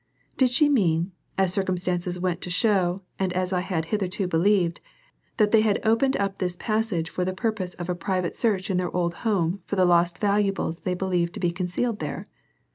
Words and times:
Did 0.35 0.49
she 0.49 0.67
mean, 0.67 1.11
as 1.37 1.53
circumstances 1.53 2.19
went 2.19 2.41
to 2.41 2.49
show 2.49 3.01
and 3.19 3.31
as 3.33 3.53
I 3.53 3.59
had 3.59 3.85
hitherto 3.93 4.27
believed, 4.27 4.81
that 5.37 5.51
they 5.51 5.61
had 5.61 5.79
opened 5.85 6.17
up 6.17 6.39
this 6.39 6.55
passage 6.59 7.07
for 7.07 7.23
the 7.23 7.35
purpose 7.35 7.75
of 7.75 7.87
a 7.87 7.93
private 7.93 8.35
search 8.35 8.71
in 8.71 8.77
their 8.77 8.89
old 8.97 9.13
home 9.21 9.61
for 9.67 9.75
the 9.75 9.85
lost 9.85 10.17
valuables 10.17 10.79
they 10.79 10.95
believed 10.95 11.35
to 11.35 11.39
be 11.39 11.51
concealed 11.51 11.99
there? 11.99 12.25